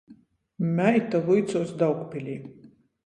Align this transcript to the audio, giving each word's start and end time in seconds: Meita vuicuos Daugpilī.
Meita 0.79 1.21
vuicuos 1.27 1.75
Daugpilī. 1.83 2.35